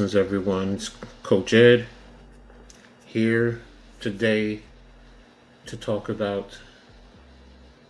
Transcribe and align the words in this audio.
Blessings, 0.00 0.16
everyone. 0.16 0.72
It's 0.76 0.90
Coach 1.22 1.52
Ed 1.52 1.86
here 3.04 3.60
today 4.00 4.62
to 5.66 5.76
talk 5.76 6.08
about 6.08 6.58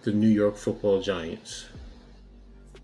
the 0.02 0.10
New 0.10 0.26
York 0.26 0.56
football 0.56 1.00
giants, 1.00 1.68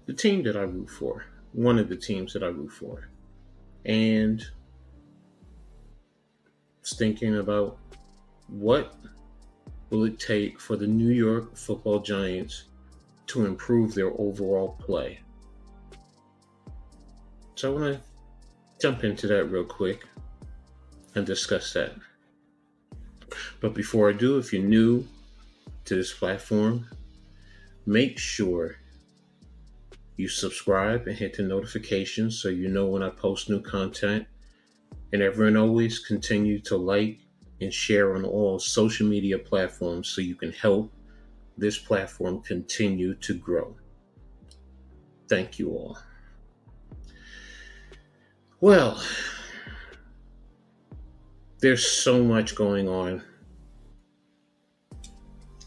the 0.07 0.13
team 0.13 0.45
that 0.45 0.57
I 0.57 0.61
root 0.61 0.89
for, 0.89 1.25
one 1.51 1.81
of 1.81 1.89
the 1.89 1.97
teams 1.97 2.35
that 2.35 2.45
I 2.45 2.47
root 2.47 2.71
for. 2.71 3.09
And 3.85 4.47
was 6.81 6.93
thinking 6.93 7.39
about 7.39 7.79
what 8.47 8.95
will 9.91 10.05
it 10.05 10.21
take 10.21 10.61
for 10.61 10.77
the 10.77 10.87
New 10.87 11.13
York 11.13 11.57
football 11.57 11.99
giants 11.99 12.67
to 13.27 13.45
improve 13.45 13.93
their 13.93 14.13
overall 14.21 14.77
play. 14.79 15.19
So 17.57 17.73
I 17.73 17.75
want 17.75 17.95
to 17.97 18.01
jump 18.81 19.05
into 19.05 19.27
that 19.27 19.45
real 19.45 19.65
quick 19.65 20.05
and 21.15 21.27
discuss 21.27 21.73
that. 21.73 21.93
But 23.61 23.75
before 23.75 24.11
I 24.11 24.13
do, 24.13 24.39
if 24.39 24.53
you're 24.53 24.63
new 24.63 25.07
to 25.85 25.95
this 25.95 26.13
platform, 26.13 26.87
make 27.87 28.19
sure 28.19 28.77
you 30.17 30.29
subscribe 30.29 31.07
and 31.07 31.17
hit 31.17 31.37
the 31.37 31.43
notifications 31.43 32.41
so 32.41 32.49
you 32.49 32.69
know 32.69 32.87
when 32.87 33.03
I 33.03 33.11
post 33.11 33.51
new 33.51 33.61
content. 33.61 34.27
And 35.13 35.23
everyone 35.23 35.57
always 35.57 35.99
continue 36.01 36.59
to 36.61 36.77
like 36.77 37.21
and 37.61 37.73
share 37.73 38.17
on 38.17 38.25
all 38.25 38.59
social 38.59 39.07
media 39.07 39.39
platforms 39.39 40.09
so 40.09 40.21
you 40.21 40.35
can 40.35 40.53
help 40.53 40.93
this 41.57 41.79
platform 41.79 42.43
continue 42.43 43.15
to 43.15 43.35
grow. 43.35 43.75
Thank 45.29 45.59
you 45.59 45.71
all. 45.71 45.99
Well, 48.67 49.01
there's 51.61 51.87
so 51.87 52.25
much 52.25 52.57
going 52.57 52.89
on 52.89 53.23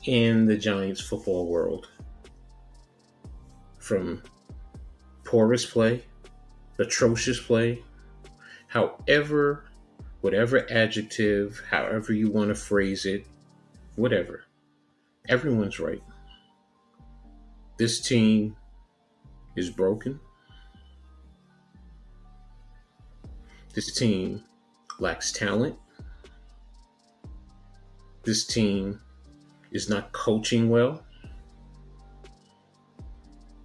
in 0.04 0.48
the 0.48 0.58
Giants 0.58 1.00
football 1.00 1.48
world. 1.48 1.88
From 3.78 4.22
porous 5.24 5.66
play, 5.66 6.04
atrocious 6.78 7.40
play, 7.40 7.82
however, 8.68 9.64
whatever 10.20 10.70
adjective, 10.70 11.64
however 11.72 12.12
you 12.12 12.30
want 12.30 12.50
to 12.50 12.56
phrase 12.56 13.06
it, 13.06 13.26
whatever. 13.96 14.44
Everyone's 15.30 15.80
right. 15.80 16.04
This 17.78 18.02
team 18.02 18.58
is 19.56 19.70
broken. 19.70 20.20
This 23.74 23.94
team 23.94 24.44
lacks 25.00 25.32
talent. 25.32 25.76
This 28.24 28.46
team 28.46 29.00
is 29.72 29.90
not 29.90 30.12
coaching 30.12 30.70
well. 30.70 31.04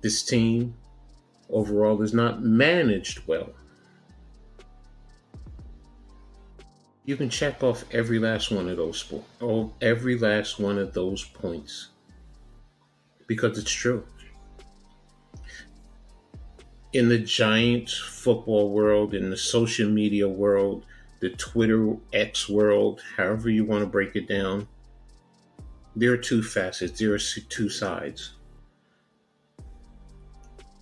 This 0.03 0.23
team 0.23 0.75
overall 1.49 2.03
is 2.03 2.13
not 2.13 2.43
managed 2.43 3.27
well. 3.27 3.51
You 7.07 7.17
can 7.17 7.29
check 7.29 7.63
off 7.63 7.85
every 7.91 8.19
last 8.19 8.51
one 8.51 8.69
of 8.69 8.77
those 8.77 9.13
oh, 9.41 9.73
every 9.81 10.19
last 10.19 10.59
one 10.59 10.79
of 10.79 10.95
those 10.95 11.25
points 11.25 11.89
because 13.27 13.59
it's 13.59 13.73
true 13.73 14.05
in 16.95 17.09
the 17.09 17.19
giant 17.19 17.91
football 17.91 18.71
world, 18.71 19.15
in 19.15 19.29
the 19.29 19.37
social 19.37 19.91
media 19.91 20.29
world, 20.29 20.87
the 21.19 21.31
Twitter 21.31 21.97
X 22.13 22.49
world, 22.49 23.03
however 23.17 23.51
you 23.51 23.65
want 23.65 23.83
to 23.83 23.87
break 23.87 24.15
it 24.15 24.29
down, 24.29 24.69
there 25.97 26.13
are 26.13 26.17
two 26.17 26.41
facets, 26.41 27.01
there 27.01 27.13
are 27.13 27.19
two 27.19 27.69
sides. 27.69 28.35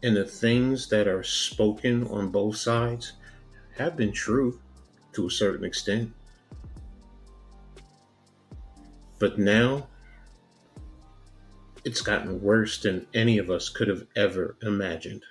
And 0.03 0.15
the 0.15 0.25
things 0.25 0.87
that 0.91 1.09
are 1.09 1.23
spoken 1.23 2.07
on 2.09 2.29
both 2.29 2.57
sides 2.57 3.15
have 3.79 3.97
been 3.97 4.13
true 4.13 4.61
to 5.15 5.27
a 5.27 5.31
certain 5.31 5.65
extent. 5.65 6.13
But 9.19 9.39
now, 9.39 9.87
it's 11.85 12.03
gotten 12.03 12.43
worse 12.43 12.83
than 12.83 13.07
any 13.15 13.39
of 13.39 13.49
us 13.49 13.71
could 13.71 13.89
have 13.89 14.07
ever 14.15 14.57
imagined. 14.61 15.23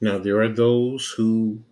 Now, 0.00 0.18
there 0.18 0.40
are 0.40 0.48
those 0.48 1.08
who 1.10 1.62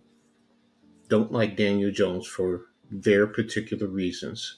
don't 1.07 1.31
like 1.31 1.55
Daniel 1.55 1.91
Jones 1.91 2.27
for 2.27 2.65
their 2.91 3.27
particular 3.27 3.87
reasons, 3.87 4.57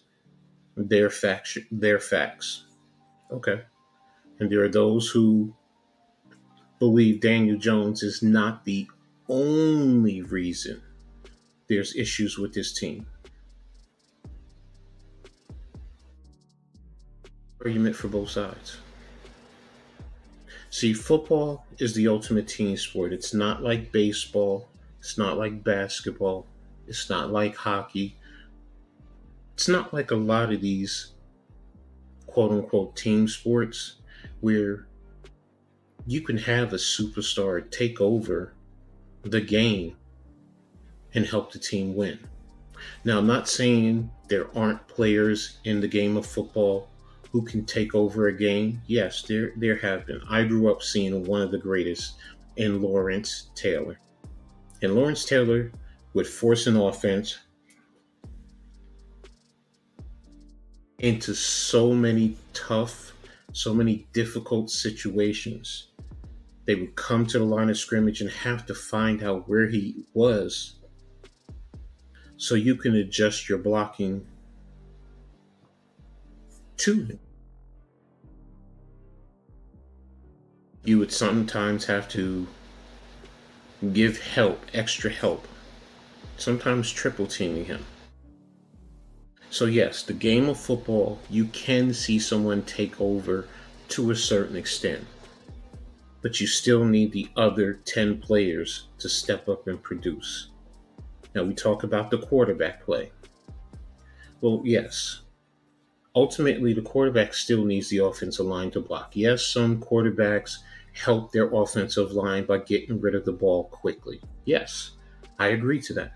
their 0.76 1.10
fact, 1.10 1.58
their 1.72 2.00
facts. 2.00 2.66
Okay. 3.32 3.62
And 4.40 4.50
there 4.50 4.64
are 4.64 4.70
those 4.70 5.10
who 5.10 5.54
believe 6.80 7.22
Daniel 7.22 7.58
Jones 7.58 8.02
is 8.02 8.24
not 8.24 8.66
the 8.66 8.88
only 9.28 10.22
reason 10.22 10.82
there's 11.68 11.96
issues 11.96 12.38
with 12.38 12.54
this 12.54 12.74
team. 12.74 13.06
Argument 17.64 17.96
for 17.96 18.08
both 18.08 18.30
sides. 18.30 18.78
See, 20.72 20.94
football 20.94 21.66
is 21.80 21.94
the 21.94 22.08
ultimate 22.08 22.48
team 22.48 22.78
sport. 22.78 23.12
It's 23.12 23.34
not 23.34 23.64
like 23.64 23.92
baseball, 23.92 24.70
it's 25.00 25.18
not 25.18 25.38
like 25.38 25.64
basketball, 25.64 26.46
it's 26.88 27.10
not 27.10 27.32
like 27.32 27.56
hockey. 27.56 28.18
It's 29.54 29.68
not 29.68 29.94
like 29.94 30.12
a 30.12 30.16
lot 30.16 30.54
of 30.54 30.62
these 30.62 31.14
quote 32.28 32.52
unquote 32.52 32.96
team 32.96 33.28
sports 33.28 33.96
where 34.42 34.88
you 36.06 36.22
can 36.22 36.38
have 36.38 36.74
a 36.74 36.78
superstar 36.78 37.70
take 37.70 38.00
over 38.00 38.54
the 39.24 39.42
game 39.42 39.96
and 41.14 41.26
help 41.26 41.52
the 41.52 41.60
team 41.60 41.96
win. 41.96 42.20
Now, 43.04 43.18
I'm 43.18 43.28
not 43.28 43.50
saying 43.50 44.10
there 44.28 44.56
aren't 44.58 44.88
players 44.88 45.60
in 45.66 45.82
the 45.82 45.88
game 45.88 46.16
of 46.16 46.26
football 46.26 46.88
who 47.32 47.44
can 47.44 47.66
take 47.66 47.94
over 47.94 48.28
a 48.28 48.38
game? 48.38 48.82
Yes, 48.88 49.22
there 49.24 49.54
there 49.58 49.78
have 49.78 50.06
been. 50.06 50.22
I 50.30 50.44
grew 50.44 50.72
up 50.72 50.82
seeing 50.82 51.24
one 51.26 51.42
of 51.42 51.52
the 51.52 51.58
greatest 51.58 52.16
in 52.58 52.82
Lawrence 52.82 53.50
Taylor. 53.56 54.00
And 54.82 54.96
Lawrence 54.96 55.26
Taylor 55.26 55.72
would 56.14 56.28
force 56.28 56.68
an 56.68 56.76
offense 56.76 57.38
into 61.00 61.34
so 61.34 61.94
many 61.94 62.36
tough, 62.54 63.14
so 63.54 63.74
many 63.74 64.08
difficult 64.14 64.70
situations. 64.70 65.88
They 66.66 66.76
would 66.76 66.96
come 66.96 67.26
to 67.28 67.40
the 67.40 67.46
line 67.46 67.70
of 67.70 67.78
scrimmage 67.78 68.22
and 68.22 68.30
have 68.30 68.66
to 68.68 68.76
find 68.76 69.24
out 69.24 69.48
where 69.48 69.68
he 69.68 70.06
was 70.14 70.80
so 72.40 72.56
you 72.56 72.76
can 72.76 72.96
adjust 72.96 73.50
your 73.50 73.58
blocking 73.58 74.26
to 76.80 77.08
it. 77.10 77.20
You 80.84 81.00
would 81.00 81.12
sometimes 81.12 81.86
have 81.86 82.08
to 82.10 82.48
give 83.94 84.20
help, 84.22 84.62
extra 84.74 85.10
help, 85.12 85.48
sometimes 86.38 86.92
triple 86.92 87.28
teaming 87.28 87.66
him. 87.66 87.86
So, 89.52 89.66
yes, 89.66 90.04
the 90.04 90.14
game 90.14 90.48
of 90.48 90.60
football, 90.60 91.20
you 91.30 91.46
can 91.46 91.94
see 91.94 92.20
someone 92.20 92.62
take 92.64 93.00
over 93.02 93.48
to 93.90 94.12
a 94.12 94.16
certain 94.16 94.56
extent, 94.56 95.06
but 96.22 96.40
you 96.40 96.48
still 96.48 96.86
need 96.86 97.12
the 97.12 97.30
other 97.36 97.80
10 97.86 98.22
players 98.22 98.88
to 99.00 99.10
step 99.10 99.50
up 99.50 99.68
and 99.68 99.82
produce. 99.82 100.50
Now, 101.34 101.44
we 101.44 101.54
talk 101.54 101.84
about 101.84 102.12
the 102.12 102.20
quarterback 102.20 102.84
play. 102.86 103.12
Well, 104.42 104.62
yes, 104.64 105.22
ultimately 106.20 106.74
the 106.74 106.82
quarterback 106.82 107.34
still 107.34 107.64
needs 107.64 107.88
the 107.88 108.00
offensive 108.00 108.46
line 108.46 108.70
to 108.70 108.82
block. 108.82 109.12
Yes, 109.14 109.46
some 109.46 109.82
quarterbacks 109.82 110.58
help 110.92 111.32
their 111.32 111.50
offensive 111.54 112.12
line 112.12 112.46
by 112.46 112.58
getting 112.58 113.00
rid 113.00 113.16
of 113.16 113.24
the 113.24 113.32
ball 113.32 113.70
quickly. 113.70 114.20
Yes, 114.44 114.92
I 115.40 115.48
agree 115.48 115.80
to 115.84 115.94
that. 115.94 116.12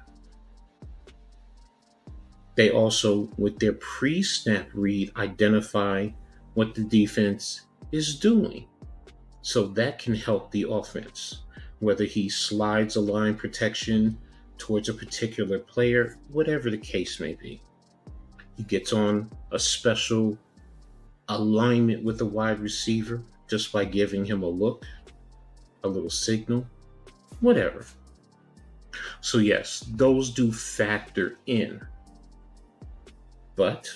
They 2.55 2.69
also, 2.69 3.29
with 3.37 3.57
their 3.59 3.73
pre 3.73 4.21
snap 4.21 4.67
read, 4.73 5.13
identify 5.15 6.09
what 6.53 6.75
the 6.75 6.83
defense 6.83 7.61
is 7.93 8.19
doing. 8.19 8.67
So 9.41 9.67
that 9.67 9.99
can 9.99 10.15
help 10.15 10.51
the 10.51 10.65
offense. 10.69 11.43
Whether 11.79 12.03
he 12.03 12.27
slides 12.27 12.97
a 12.97 13.01
line 13.01 13.35
protection 13.35 14.17
towards 14.57 14.89
a 14.89 14.93
particular 14.93 15.59
player, 15.59 16.17
whatever 16.29 16.69
the 16.69 16.77
case 16.77 17.21
may 17.21 17.35
be. 17.35 17.61
He 18.57 18.63
gets 18.63 18.93
on 18.93 19.29
a 19.51 19.59
special 19.59 20.37
alignment 21.29 22.03
with 22.03 22.17
the 22.17 22.25
wide 22.25 22.59
receiver 22.59 23.21
just 23.49 23.71
by 23.71 23.85
giving 23.85 24.25
him 24.25 24.43
a 24.43 24.47
look, 24.47 24.85
a 25.83 25.87
little 25.87 26.09
signal, 26.09 26.65
whatever. 27.39 27.85
So, 29.21 29.39
yes, 29.39 29.85
those 29.95 30.29
do 30.29 30.51
factor 30.51 31.37
in. 31.47 31.81
But, 33.55 33.89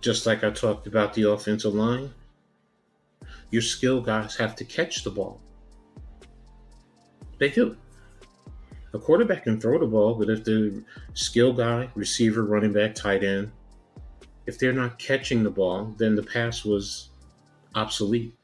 just 0.00 0.26
like 0.26 0.44
I 0.44 0.50
talked 0.50 0.86
about 0.86 1.14
the 1.14 1.30
offensive 1.30 1.74
line, 1.74 2.12
your 3.50 3.62
skill 3.62 4.00
guys 4.00 4.36
have 4.36 4.54
to 4.56 4.64
catch 4.64 5.04
the 5.04 5.10
ball. 5.10 5.40
They 7.38 7.48
do. 7.48 7.76
A 8.94 8.98
quarterback 8.98 9.44
can 9.44 9.60
throw 9.60 9.78
the 9.78 9.86
ball, 9.86 10.14
but 10.14 10.30
if 10.30 10.44
the 10.44 10.82
skill 11.14 11.52
guy, 11.52 11.88
receiver, 11.94 12.44
running 12.44 12.72
back, 12.72 12.94
tight 12.94 13.22
end, 13.22 13.50
if 14.48 14.58
they're 14.58 14.72
not 14.72 14.98
catching 14.98 15.42
the 15.42 15.50
ball, 15.50 15.94
then 15.98 16.14
the 16.14 16.22
pass 16.22 16.64
was 16.64 17.10
obsolete. 17.74 18.34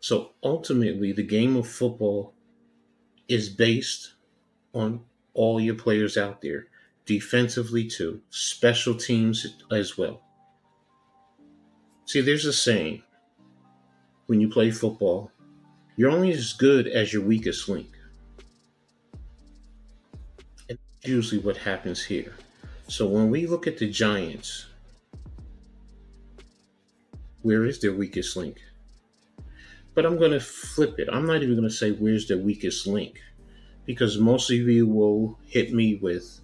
So 0.00 0.30
ultimately, 0.42 1.12
the 1.12 1.22
game 1.22 1.56
of 1.56 1.68
football 1.68 2.32
is 3.28 3.50
based 3.50 4.14
on 4.72 5.04
all 5.34 5.60
your 5.60 5.74
players 5.74 6.16
out 6.16 6.40
there, 6.40 6.68
defensively 7.04 7.84
too, 7.84 8.22
special 8.30 8.94
teams 8.94 9.46
as 9.70 9.98
well. 9.98 10.22
See, 12.06 12.22
there's 12.22 12.46
a 12.46 12.52
saying 12.54 13.02
when 14.24 14.40
you 14.40 14.48
play 14.48 14.70
football, 14.70 15.30
you're 15.96 16.10
only 16.10 16.32
as 16.32 16.54
good 16.54 16.86
as 16.86 17.12
your 17.12 17.22
weakest 17.22 17.68
link. 17.68 17.90
And 20.70 20.78
usually 21.02 21.42
what 21.42 21.58
happens 21.58 22.02
here. 22.02 22.34
So 22.88 23.06
when 23.06 23.30
we 23.30 23.46
look 23.46 23.66
at 23.66 23.78
the 23.78 23.90
Giants, 23.90 24.66
where 27.42 27.64
is 27.64 27.80
their 27.80 27.92
weakest 27.92 28.36
link? 28.36 28.60
But 29.94 30.04
I'm 30.04 30.18
going 30.18 30.32
to 30.32 30.40
flip 30.40 30.98
it. 30.98 31.08
I'm 31.10 31.26
not 31.26 31.42
even 31.42 31.54
going 31.54 31.68
to 31.68 31.74
say 31.74 31.92
where's 31.92 32.26
the 32.26 32.38
weakest 32.38 32.86
link 32.86 33.20
because 33.86 34.18
most 34.18 34.50
of 34.50 34.56
you 34.56 34.86
will 34.86 35.38
hit 35.46 35.72
me 35.72 35.96
with 35.96 36.40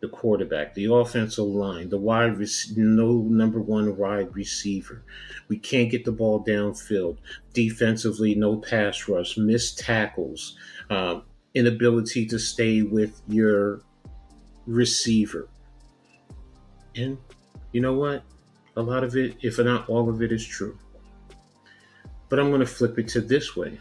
the 0.00 0.08
quarterback, 0.08 0.74
the 0.74 0.92
offensive 0.92 1.44
line, 1.44 1.88
the 1.88 1.98
wide 1.98 2.38
rec- 2.38 2.76
no 2.76 3.12
number 3.22 3.60
one 3.60 3.96
wide 3.96 4.34
receiver. 4.34 5.02
We 5.48 5.58
can't 5.58 5.90
get 5.90 6.04
the 6.04 6.12
ball 6.12 6.44
downfield. 6.44 7.16
Defensively, 7.54 8.34
no 8.34 8.56
pass 8.56 9.08
rush, 9.08 9.36
missed 9.36 9.78
tackles, 9.78 10.56
um, 10.90 11.22
inability 11.54 12.26
to 12.26 12.38
stay 12.38 12.82
with 12.82 13.20
your 13.26 13.80
receiver. 14.66 15.48
And 16.96 17.18
you 17.72 17.80
know 17.80 17.94
what? 17.94 18.22
A 18.76 18.82
lot 18.82 19.04
of 19.04 19.16
it, 19.16 19.36
if 19.42 19.58
not 19.58 19.88
all 19.88 20.08
of 20.08 20.22
it, 20.22 20.32
is 20.32 20.46
true. 20.46 20.78
But 22.28 22.40
I'm 22.40 22.48
going 22.48 22.60
to 22.60 22.66
flip 22.66 22.98
it 22.98 23.08
to 23.08 23.20
this 23.20 23.56
way. 23.56 23.78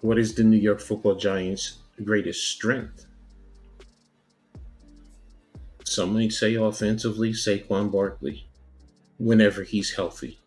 What 0.00 0.18
is 0.18 0.34
the 0.34 0.44
New 0.44 0.58
York 0.58 0.80
football 0.80 1.14
Giants' 1.14 1.78
greatest 2.04 2.48
strength? 2.48 3.06
Some 5.84 6.14
might 6.14 6.32
say 6.32 6.54
offensively, 6.56 7.32
Saquon 7.32 7.90
Barkley, 7.90 8.46
whenever 9.18 9.62
he's 9.62 9.94
healthy. 9.94 10.38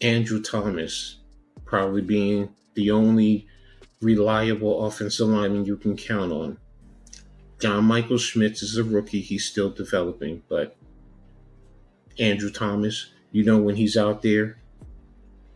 Andrew 0.00 0.40
Thomas, 0.40 1.16
probably 1.64 2.02
being 2.02 2.50
the 2.74 2.90
only 2.90 3.48
reliable 4.00 4.86
offensive 4.86 5.28
lineman 5.28 5.64
you 5.64 5.76
can 5.76 5.96
count 5.96 6.32
on. 6.32 6.58
John 7.60 7.84
Michael 7.84 8.18
Schmitz 8.18 8.62
is 8.62 8.76
a 8.76 8.84
rookie, 8.84 9.20
he's 9.20 9.44
still 9.44 9.70
developing, 9.70 10.42
but 10.48 10.76
Andrew 12.18 12.50
Thomas, 12.50 13.10
you 13.32 13.44
know, 13.44 13.58
when 13.58 13.76
he's 13.76 13.96
out 13.96 14.22
there, 14.22 14.58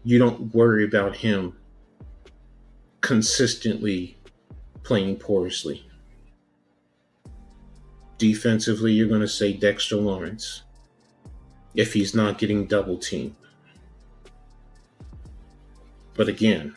you 0.05 0.19
don't 0.19 0.53
worry 0.55 0.85
about 0.85 1.17
him 1.17 1.57
consistently 3.01 4.17
playing 4.83 5.17
porously. 5.17 5.87
Defensively, 8.19 8.93
you're 8.93 9.09
going 9.09 9.21
to 9.21 9.29
say 9.29 9.53
Dexter 9.53 9.97
Lawrence 9.97 10.63
if 11.75 11.93
he's 11.93 12.15
not 12.15 12.39
getting 12.39 12.67
double 12.67 12.99
teamed. 12.99 13.35
But 16.15 16.29
again, 16.29 16.77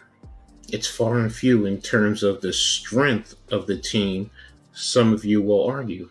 it's 0.69 0.87
far 0.87 1.19
and 1.19 1.33
few 1.33 1.65
in 1.65 1.81
terms 1.81 2.23
of 2.23 2.41
the 2.41 2.53
strength 2.53 3.35
of 3.51 3.67
the 3.67 3.77
team, 3.77 4.31
some 4.75 5.13
of 5.13 5.23
you 5.23 5.41
will 5.41 5.63
argue. 5.65 6.09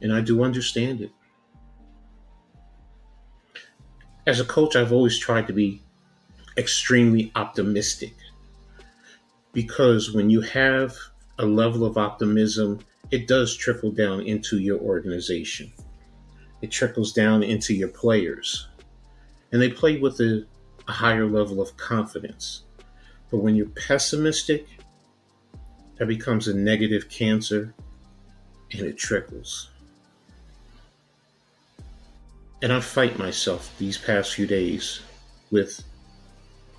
And 0.00 0.12
I 0.12 0.20
do 0.20 0.44
understand 0.44 1.00
it. 1.00 1.10
As 4.26 4.40
a 4.40 4.44
coach, 4.44 4.76
I've 4.76 4.92
always 4.92 5.18
tried 5.18 5.46
to 5.48 5.52
be 5.52 5.82
extremely 6.56 7.32
optimistic 7.34 8.14
because 9.52 10.12
when 10.12 10.30
you 10.30 10.40
have 10.40 10.96
a 11.38 11.44
level 11.46 11.84
of 11.84 11.98
optimism, 11.98 12.78
it 13.10 13.26
does 13.26 13.54
trickle 13.56 13.90
down 13.90 14.20
into 14.20 14.58
your 14.58 14.78
organization. 14.78 15.72
It 16.62 16.70
trickles 16.70 17.12
down 17.12 17.42
into 17.42 17.74
your 17.74 17.88
players, 17.88 18.68
and 19.52 19.60
they 19.60 19.70
play 19.70 19.98
with 19.98 20.20
a, 20.20 20.46
a 20.88 20.92
higher 20.92 21.26
level 21.26 21.60
of 21.60 21.76
confidence. 21.76 22.64
But 23.30 23.38
when 23.38 23.54
you're 23.54 23.66
pessimistic, 23.66 24.66
that 25.98 26.06
becomes 26.06 26.48
a 26.48 26.54
negative 26.54 27.08
cancer 27.08 27.74
and 28.78 28.86
it 28.86 28.96
trickles. 28.96 29.70
And 32.62 32.72
I 32.72 32.80
fight 32.80 33.18
myself 33.18 33.76
these 33.78 33.98
past 33.98 34.34
few 34.34 34.46
days 34.46 35.00
with 35.50 35.82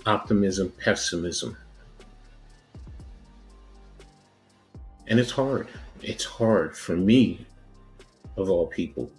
optimism, 0.05 0.71
pessimism. 0.79 1.57
And 5.07 5.19
it's 5.19 5.31
hard. 5.31 5.67
It's 6.01 6.25
hard 6.25 6.75
for 6.75 6.95
me, 6.95 7.45
of 8.35 8.49
all 8.49 8.67
people. 8.67 9.11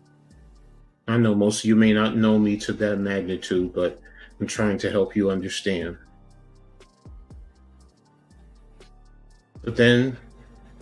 I 1.06 1.16
know 1.16 1.34
most 1.34 1.60
of 1.60 1.64
you 1.64 1.76
may 1.76 1.92
not 1.92 2.16
know 2.16 2.38
me 2.38 2.58
to 2.58 2.72
that 2.74 2.98
magnitude, 2.98 3.72
but 3.72 4.00
I'm 4.40 4.46
trying 4.46 4.78
to 4.78 4.90
help 4.90 5.16
you 5.16 5.30
understand. 5.30 5.96
But 9.62 9.76
then, 9.76 10.16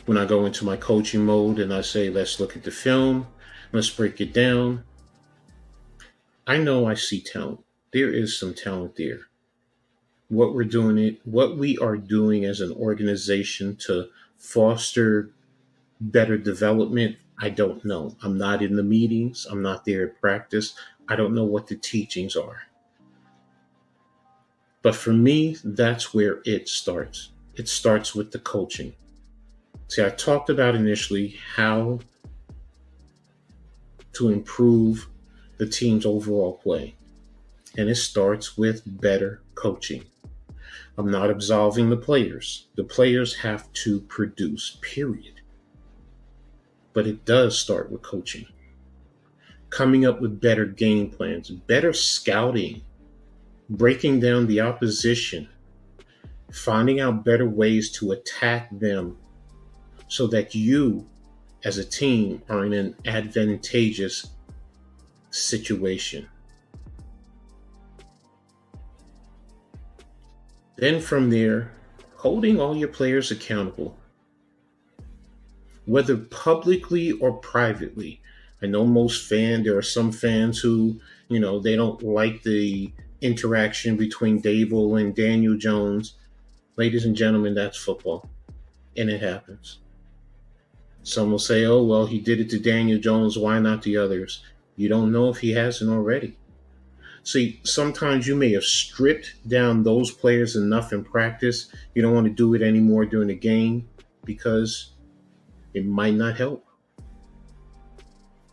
when 0.07 0.17
I 0.17 0.25
go 0.25 0.47
into 0.47 0.65
my 0.65 0.77
coaching 0.77 1.25
mode 1.25 1.59
and 1.59 1.75
I 1.75 1.81
say, 1.81 2.09
let's 2.09 2.39
look 2.39 2.57
at 2.57 2.63
the 2.63 2.71
film, 2.71 3.27
let's 3.73 3.91
break 3.91 4.21
it 4.21 4.33
down, 4.33 4.85
I 6.47 6.59
know 6.59 6.87
I 6.87 6.95
see 6.95 7.21
talent. 7.21 7.65
There 7.93 8.11
is 8.11 8.39
some 8.39 8.55
talent 8.55 8.95
there. 8.97 9.21
What 10.29 10.55
we're 10.55 10.65
doing 10.65 10.99
it 10.99 11.21
what 11.25 11.57
we 11.57 11.77
are 11.79 11.97
doing 11.97 12.45
as 12.45 12.61
an 12.61 12.73
organization 12.73 13.77
to 13.87 14.09
foster 14.37 15.31
better 16.01 16.37
development 16.37 17.17
i 17.39 17.49
don't 17.49 17.85
know. 17.85 18.17
I'm 18.23 18.37
not 18.37 18.63
in 18.63 18.77
the 18.77 18.83
meetings. 18.83 19.47
I'm 19.49 19.63
not 19.63 19.85
there 19.85 20.09
at 20.09 20.21
practice. 20.21 20.75
I 21.09 21.17
don't 21.17 21.35
know 21.35 21.45
what 21.45 21.67
the 21.69 21.77
teachings 21.77 22.35
are. 22.35 22.63
But 24.83 24.97
for 24.97 25.13
me 25.13 25.57
that's 25.63 26.13
where 26.15 26.41
it 26.45 26.69
starts. 26.69 27.31
It 27.55 27.69
starts 27.69 28.15
with 28.15 28.33
the 28.33 28.39
coaching 28.41 28.95
see 29.89 30.05
i 30.05 30.09
talked 30.09 30.51
about 30.51 30.75
initially 30.75 31.37
how 31.55 31.99
to 34.13 34.29
improve 34.29 35.07
the 35.59 35.67
team's 35.67 36.07
overall 36.07 36.55
play 36.63 36.95
and 37.79 37.89
it 37.89 37.97
starts 37.97 38.57
with 38.57 38.83
better 38.87 39.43
coaching 39.55 40.05
I'm 40.99 41.11
not 41.11 41.31
absolving 41.31 41.91
the 41.91 41.97
players. 41.97 42.69
The 42.75 42.85
players 42.85 43.37
have 43.37 43.71
to 43.85 44.01
produce, 44.01 44.79
period. 44.81 45.41
But 46.95 47.07
it 47.07 47.27
does 47.27 47.59
start 47.59 47.91
with 47.91 48.01
coaching. 48.01 48.47
Coming 49.69 50.07
up 50.07 50.23
with 50.23 50.41
better 50.41 50.65
game 50.65 51.11
plans, 51.11 51.51
better 51.51 51.93
scouting, 51.93 52.81
breaking 53.69 54.21
down 54.21 54.47
the 54.47 54.63
opposition, 54.63 55.49
finding 56.51 56.99
out 56.99 57.25
better 57.25 57.47
ways 57.47 57.91
to 57.93 58.13
attack 58.13 58.69
them 58.73 59.19
so 60.09 60.27
that 60.29 60.55
you, 60.55 61.07
as 61.65 61.79
a 61.79 61.85
team, 61.85 62.43
are 62.49 62.65
in 62.65 62.73
an 62.73 62.95
advantageous 63.05 64.29
situation. 65.31 66.29
Then 70.77 71.01
from 71.01 71.31
there, 71.31 71.73
holding 72.17 72.61
all 72.61 72.77
your 72.77 72.89
players 72.89 73.31
accountable, 73.31 73.97
whether 75.87 76.17
publicly 76.17 77.13
or 77.13 77.33
privately. 77.33 78.21
I 78.63 78.67
know 78.67 78.85
most 78.87 79.29
fans, 79.29 79.65
there 79.65 79.77
are 79.77 79.83
some 79.83 80.13
fans 80.13 80.59
who, 80.59 81.01
you 81.29 81.41
know, 81.41 81.61
they 81.61 81.77
don't 81.77 82.03
like 82.03 82.43
the 82.43 82.93
interaction 83.21 83.97
between 83.97 84.43
Daboll 84.43 85.01
and 85.01 85.15
Daniel 85.15 85.57
Jones. 85.57 86.15
Ladies 86.77 87.05
and 87.05 87.17
gentlemen, 87.17 87.55
that's 87.55 87.77
football. 87.77 88.29
And 88.97 89.11
it 89.11 89.23
happens. 89.23 89.79
Some 91.07 91.31
will 91.31 91.39
say, 91.39 91.65
oh, 91.65 91.85
well, 91.85 92.05
he 92.05 92.19
did 92.19 92.41
it 92.41 92.51
to 92.51 92.59
Daniel 92.59 92.99
Jones. 92.99 93.39
Why 93.39 93.61
not 93.61 93.83
the 93.83 93.97
others? 93.97 94.43
You 94.75 94.89
don't 94.89 95.13
know 95.13 95.29
if 95.29 95.39
he 95.39 95.53
hasn't 95.53 95.89
already. 95.89 96.37
See, 97.23 97.61
sometimes 97.63 98.27
you 98.27 98.35
may 98.35 98.51
have 98.55 98.65
stripped 98.65 99.49
down 99.49 99.85
those 99.85 100.11
players 100.11 100.57
enough 100.57 100.93
in 100.93 101.05
practice. 101.05 101.73
You 101.95 102.03
don't 102.03 102.13
want 102.13 102.27
to 102.27 102.33
do 102.33 102.55
it 102.55 102.61
anymore 102.63 103.05
during 103.05 103.29
the 103.29 103.37
game 103.37 103.89
because 104.25 104.95
it 105.75 105.87
might 105.87 106.15
not 106.15 106.37
help. 106.37 106.67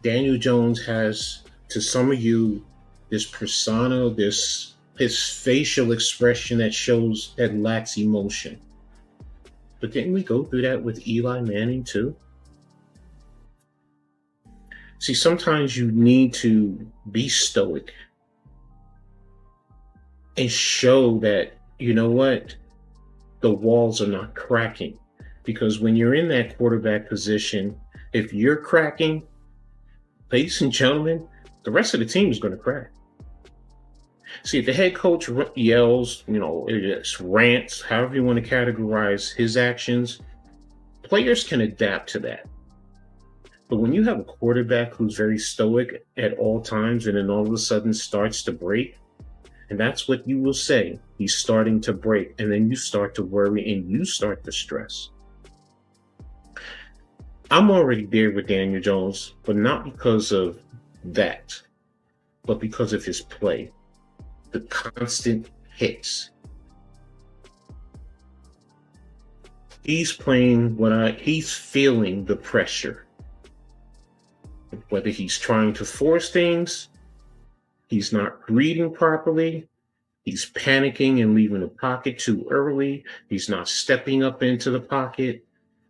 Daniel 0.03 0.37
Jones 0.37 0.85
has, 0.85 1.41
to 1.69 1.81
some 1.81 2.11
of 2.11 2.21
you, 2.21 2.63
this 3.09 3.25
persona, 3.25 4.11
this 4.11 4.75
his 4.99 5.27
facial 5.27 5.91
expression 5.91 6.59
that 6.59 6.71
shows 6.71 7.33
that 7.37 7.55
lacks 7.55 7.97
emotion. 7.97 8.59
But 9.81 9.91
didn't 9.91 10.13
we 10.13 10.23
go 10.23 10.43
through 10.43 10.61
that 10.61 10.83
with 10.83 11.07
Eli 11.07 11.41
Manning 11.41 11.83
too? 11.83 12.15
See, 15.03 15.13
sometimes 15.13 15.75
you 15.75 15.91
need 15.91 16.33
to 16.35 16.79
be 17.11 17.27
stoic 17.27 17.91
and 20.37 20.49
show 20.49 21.19
that, 21.19 21.57
you 21.77 21.93
know 21.93 22.09
what, 22.09 22.55
the 23.41 23.51
walls 23.51 24.01
are 24.01 24.07
not 24.07 24.33
cracking. 24.33 24.97
Because 25.43 25.81
when 25.81 25.97
you're 25.97 26.13
in 26.13 26.29
that 26.29 26.57
quarterback 26.57 27.09
position, 27.09 27.77
if 28.13 28.31
you're 28.31 28.55
cracking, 28.55 29.27
ladies 30.31 30.61
and 30.61 30.71
gentlemen, 30.71 31.27
the 31.63 31.71
rest 31.71 31.93
of 31.93 31.99
the 31.99 32.05
team 32.05 32.31
is 32.31 32.39
going 32.39 32.55
to 32.55 32.57
crack. 32.57 32.89
See, 34.43 34.59
if 34.59 34.65
the 34.65 34.71
head 34.71 34.95
coach 34.95 35.29
yells, 35.55 36.23
you 36.27 36.39
know, 36.39 36.65
rants, 37.19 37.81
however 37.81 38.15
you 38.15 38.23
want 38.23 38.41
to 38.41 38.49
categorize 38.49 39.35
his 39.35 39.57
actions, 39.57 40.21
players 41.01 41.43
can 41.43 41.59
adapt 41.59 42.09
to 42.11 42.19
that. 42.19 42.47
But 43.69 43.77
when 43.77 43.93
you 43.93 44.03
have 44.03 44.19
a 44.19 44.23
quarterback 44.23 44.93
who's 44.93 45.15
very 45.15 45.37
stoic 45.37 46.05
at 46.17 46.37
all 46.37 46.61
times 46.61 47.07
and 47.07 47.17
then 47.17 47.29
all 47.29 47.45
of 47.45 47.53
a 47.53 47.57
sudden 47.57 47.93
starts 47.93 48.43
to 48.43 48.51
break, 48.51 48.97
and 49.69 49.79
that's 49.79 50.07
what 50.07 50.27
you 50.27 50.39
will 50.39 50.53
say, 50.53 50.99
he's 51.17 51.35
starting 51.35 51.81
to 51.81 51.93
break, 51.93 52.35
and 52.39 52.51
then 52.51 52.69
you 52.69 52.75
start 52.75 53.15
to 53.15 53.23
worry 53.23 53.73
and 53.73 53.89
you 53.89 54.05
start 54.05 54.43
to 54.43 54.51
stress. 54.51 55.09
I'm 57.49 57.71
already 57.71 58.05
there 58.05 58.31
with 58.31 58.47
Daniel 58.47 58.81
Jones, 58.81 59.35
but 59.43 59.55
not 59.55 59.85
because 59.85 60.31
of 60.31 60.59
that, 61.05 61.59
but 62.45 62.59
because 62.59 62.93
of 62.93 63.03
his 63.03 63.21
play 63.21 63.71
the 64.53 64.61
constant 64.61 65.49
hits. 65.75 66.29
He's 69.83 70.13
playing 70.13 70.77
what 70.77 70.93
I 70.93 71.11
he's 71.11 71.53
feeling 71.53 72.23
the 72.23 72.37
pressure. 72.37 73.05
Whether 74.89 75.09
he's 75.09 75.37
trying 75.37 75.73
to 75.73 75.85
force 75.85 76.29
things, 76.29 76.89
he's 77.87 78.13
not 78.13 78.49
reading 78.49 78.93
properly, 78.93 79.67
he's 80.23 80.49
panicking 80.51 81.21
and 81.21 81.35
leaving 81.35 81.61
the 81.61 81.67
pocket 81.67 82.19
too 82.19 82.47
early, 82.49 83.03
he's 83.29 83.49
not 83.49 83.67
stepping 83.67 84.23
up 84.23 84.41
into 84.43 84.71
the 84.71 84.79
pocket. 84.79 85.45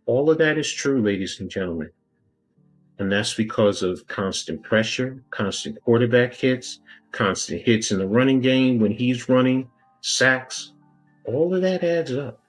All 0.06 0.30
of 0.30 0.38
that 0.38 0.58
is 0.58 0.70
true, 0.70 1.00
ladies 1.02 1.40
and 1.40 1.50
gentlemen. 1.50 1.90
And 2.98 3.10
that's 3.10 3.34
because 3.34 3.82
of 3.82 4.06
constant 4.06 4.62
pressure, 4.62 5.22
constant 5.30 5.80
quarterback 5.82 6.34
hits, 6.34 6.80
constant 7.10 7.62
hits 7.62 7.90
in 7.90 7.98
the 7.98 8.06
running 8.06 8.40
game 8.40 8.78
when 8.78 8.92
he's 8.92 9.28
running, 9.28 9.68
sacks, 10.00 10.72
all 11.24 11.54
of 11.54 11.62
that 11.62 11.82
adds 11.82 12.12
up. 12.12 12.40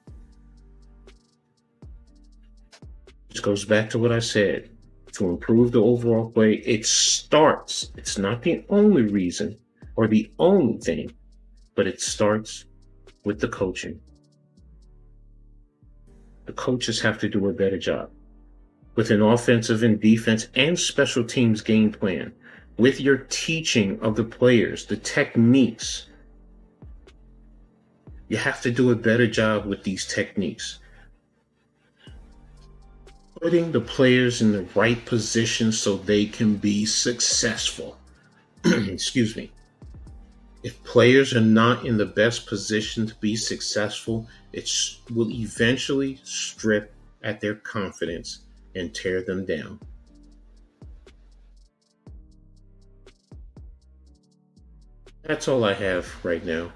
This 3.29 3.39
goes 3.39 3.65
back 3.65 3.89
to 3.91 3.99
what 3.99 4.11
I 4.11 4.19
said. 4.19 4.69
To 5.15 5.29
improve 5.29 5.71
the 5.71 5.81
overall 5.81 6.29
play, 6.29 6.55
it 6.55 6.85
starts, 6.85 7.91
it's 7.95 8.17
not 8.17 8.41
the 8.41 8.65
only 8.67 9.03
reason 9.03 9.57
or 9.95 10.07
the 10.07 10.29
only 10.39 10.77
thing, 10.79 11.13
but 11.73 11.87
it 11.87 12.01
starts 12.01 12.65
with 13.23 13.39
the 13.39 13.47
coaching. 13.47 14.01
The 16.45 16.51
coaches 16.53 16.99
have 16.99 17.17
to 17.19 17.29
do 17.29 17.47
a 17.47 17.53
better 17.53 17.77
job 17.77 18.11
with 18.95 19.09
an 19.09 19.21
offensive 19.21 19.83
and 19.83 20.01
defense 20.01 20.49
and 20.53 20.77
special 20.77 21.23
teams 21.23 21.61
game 21.61 21.93
plan 21.93 22.33
with 22.77 22.99
your 22.99 23.19
teaching 23.29 23.97
of 24.01 24.17
the 24.17 24.23
players, 24.23 24.85
the 24.85 24.97
techniques. 24.97 26.07
You 28.27 28.35
have 28.35 28.61
to 28.63 28.71
do 28.71 28.91
a 28.91 28.95
better 28.95 29.27
job 29.27 29.65
with 29.65 29.83
these 29.83 30.05
techniques. 30.05 30.79
Putting 33.45 33.71
the 33.71 33.79
players 33.79 34.41
in 34.41 34.53
the 34.53 34.65
right 34.73 35.05
position 35.05 35.71
so 35.71 35.97
they 35.97 36.25
can 36.25 36.55
be 36.55 36.83
successful. 36.83 37.95
Excuse 38.65 39.35
me. 39.35 39.51
If 40.63 40.83
players 40.83 41.31
are 41.35 41.41
not 41.41 41.85
in 41.85 41.95
the 41.95 42.07
best 42.07 42.47
position 42.47 43.05
to 43.05 43.13
be 43.13 43.35
successful, 43.35 44.27
it 44.51 44.67
will 45.13 45.29
eventually 45.29 46.19
strip 46.23 46.91
at 47.21 47.39
their 47.39 47.53
confidence 47.53 48.39
and 48.73 48.95
tear 48.95 49.21
them 49.21 49.45
down. 49.45 49.79
That's 55.21 55.47
all 55.47 55.63
I 55.63 55.75
have 55.75 56.07
right 56.25 56.43
now. 56.43 56.71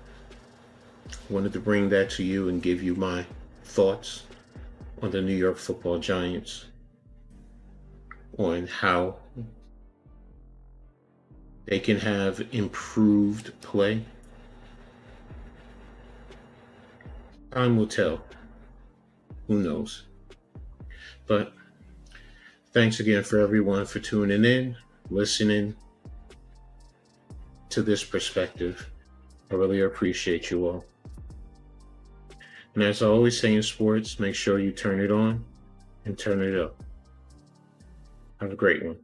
Wanted 1.32 1.54
to 1.54 1.60
bring 1.60 1.90
that 1.90 2.12
to 2.12 2.24
you 2.24 2.48
and 2.48 2.62
give 2.62 2.84
you 2.84 2.94
my 2.94 3.26
thoughts 3.64 4.22
on 5.02 5.12
the 5.12 5.22
New 5.22 5.36
York 5.36 5.58
football 5.58 6.00
giants, 6.00 6.66
on 8.38 8.68
how 8.68 9.18
they 11.66 11.80
can 11.80 12.00
have 12.00 12.46
improved 12.52 13.60
play. 13.62 14.04
Time 17.52 17.78
will 17.78 17.88
tell. 17.88 18.24
Who 19.48 19.62
knows? 19.62 20.04
But 21.28 21.54
thanks 22.74 23.00
again 23.00 23.24
for 23.24 23.40
everyone 23.40 23.86
for 23.86 24.00
tuning 24.00 24.46
in, 24.46 24.76
listening, 25.10 25.76
to 27.70 27.82
this 27.82 28.04
perspective. 28.04 28.90
I 29.52 29.56
really 29.56 29.82
appreciate 29.82 30.52
you 30.52 30.66
all. 30.66 30.86
And 32.80 32.88
as 32.88 33.04
I 33.04 33.08
always 33.08 33.38
say 33.38 33.56
in 33.56 33.62
sports, 33.62 34.22
make 34.22 34.36
sure 34.36 34.58
you 34.58 34.72
turn 34.72 35.02
it 35.02 35.12
on 35.12 35.44
and 36.06 36.18
turn 36.18 36.42
it 36.42 36.58
up. 36.58 36.82
Have 38.40 38.54
a 38.54 38.56
great 38.56 38.86
one. 38.86 38.96